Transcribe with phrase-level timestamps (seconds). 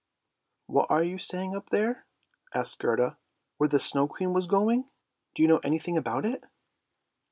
[0.65, 2.07] "What are you saying up there?"
[2.55, 3.19] asked Gerda."
[3.59, 4.89] Where was the Snow Queen going?
[5.35, 6.43] Do you know anything about it?